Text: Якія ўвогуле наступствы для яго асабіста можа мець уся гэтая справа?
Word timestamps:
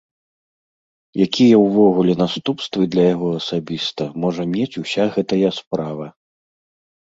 Якія 1.25 1.59
ўвогуле 1.65 2.13
наступствы 2.23 2.89
для 2.97 3.03
яго 3.13 3.29
асабіста 3.41 4.09
можа 4.25 4.49
мець 4.57 4.73
уся 4.87 5.03
гэтая 5.19 5.49
справа? 5.61 6.11